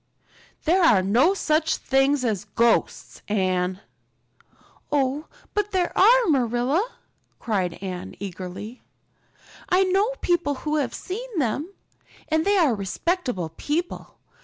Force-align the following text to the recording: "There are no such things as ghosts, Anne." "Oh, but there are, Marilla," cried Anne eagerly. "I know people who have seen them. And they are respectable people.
"There 0.63 0.81
are 0.83 1.03
no 1.03 1.35
such 1.35 1.77
things 1.77 2.25
as 2.25 2.45
ghosts, 2.45 3.21
Anne." 3.27 3.81
"Oh, 4.91 5.27
but 5.53 5.69
there 5.69 5.95
are, 5.95 6.25
Marilla," 6.25 6.87
cried 7.37 7.75
Anne 7.83 8.15
eagerly. 8.19 8.81
"I 9.69 9.83
know 9.83 10.13
people 10.21 10.55
who 10.65 10.77
have 10.77 10.95
seen 10.95 11.37
them. 11.37 11.71
And 12.29 12.45
they 12.45 12.57
are 12.57 12.73
respectable 12.73 13.49
people. 13.57 14.17